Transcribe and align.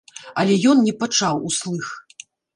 Але 0.43 0.55
ён 0.73 0.81
не 0.87 0.95
пачаў 1.03 1.45
услых. 1.51 1.93